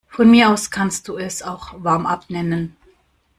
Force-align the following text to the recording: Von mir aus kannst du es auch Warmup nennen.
Von 0.09 0.31
mir 0.31 0.49
aus 0.49 0.71
kannst 0.71 1.07
du 1.09 1.17
es 1.17 1.43
auch 1.43 1.75
Warmup 1.77 2.27
nennen. 2.31 2.75